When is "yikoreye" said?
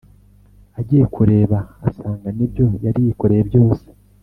3.05-3.41